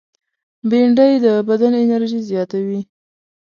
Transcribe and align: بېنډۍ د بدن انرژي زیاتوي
بېنډۍ 0.69 1.13
د 1.23 1.25
بدن 1.47 1.73
انرژي 1.83 2.21
زیاتوي 2.29 2.81